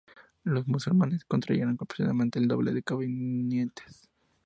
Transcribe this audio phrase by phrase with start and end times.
[0.43, 4.09] Los musulmanes contarían con aproximadamente el doble de combatientes.